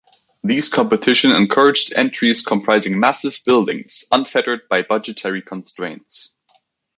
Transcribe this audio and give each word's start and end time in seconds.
These 0.43 0.69
competitions 0.69 1.35
encouraged 1.35 1.93
entries 1.95 2.41
comprising 2.41 2.99
massive 2.99 3.39
buildings 3.45 4.03
unfettered 4.11 4.61
by 4.67 4.81
budgetary 4.81 5.43
constraints. 5.43 6.35